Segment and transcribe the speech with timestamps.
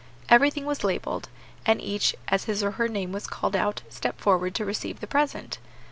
[0.29, 1.29] Everything was labelled,
[1.63, 5.05] and each, as his or her name was called out, stepped forward to receive the
[5.05, 5.59] present.